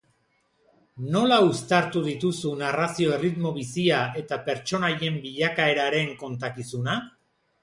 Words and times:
Nola 1.15 1.35
uztartu 1.49 2.01
dituzu 2.07 2.53
narrazio 2.63 3.13
erritmo 3.19 3.53
bizia 3.59 4.01
eta 4.23 4.41
pertsonaien 4.49 5.21
bilakaeraren 5.27 6.11
kontakizuna? 6.25 6.99